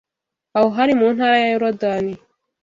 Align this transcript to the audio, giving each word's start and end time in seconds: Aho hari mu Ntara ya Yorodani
Aho 0.57 0.67
hari 0.77 0.93
mu 0.99 1.07
Ntara 1.15 1.35
ya 1.41 1.47
Yorodani 1.53 2.13